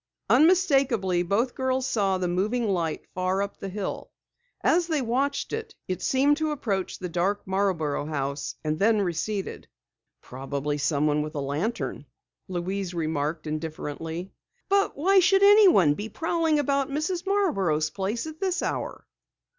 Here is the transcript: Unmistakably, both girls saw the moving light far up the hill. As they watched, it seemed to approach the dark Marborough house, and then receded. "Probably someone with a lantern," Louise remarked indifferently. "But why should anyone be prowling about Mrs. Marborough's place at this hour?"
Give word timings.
Unmistakably, 0.31 1.21
both 1.21 1.53
girls 1.53 1.85
saw 1.85 2.17
the 2.17 2.27
moving 2.27 2.67
light 2.67 3.05
far 3.13 3.43
up 3.43 3.59
the 3.59 3.69
hill. 3.69 4.09
As 4.61 4.87
they 4.87 4.99
watched, 4.99 5.53
it 5.53 6.01
seemed 6.01 6.37
to 6.37 6.49
approach 6.49 6.97
the 6.97 7.07
dark 7.07 7.45
Marborough 7.45 8.07
house, 8.07 8.55
and 8.63 8.79
then 8.79 9.01
receded. 9.03 9.67
"Probably 10.19 10.79
someone 10.79 11.21
with 11.21 11.35
a 11.35 11.39
lantern," 11.39 12.07
Louise 12.47 12.95
remarked 12.95 13.45
indifferently. 13.45 14.33
"But 14.69 14.97
why 14.97 15.19
should 15.19 15.43
anyone 15.43 15.93
be 15.93 16.09
prowling 16.09 16.57
about 16.57 16.89
Mrs. 16.89 17.27
Marborough's 17.27 17.91
place 17.91 18.25
at 18.25 18.39
this 18.39 18.63
hour?" 18.63 19.05